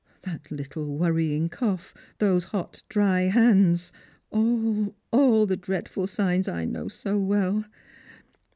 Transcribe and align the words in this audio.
That 0.23 0.49
little 0.49 0.97
worrying 0.97 1.47
cough, 1.47 1.93
those 2.17 2.45
hot 2.45 2.81
dry 2.89 3.25
hands— 3.27 3.91
all, 4.31 4.95
all 5.11 5.45
the 5.45 5.55
dreadful 5.55 6.07
signs 6.07 6.47
I 6.47 6.65
know 6.65 6.87
so 6.87 7.19
well. 7.19 7.65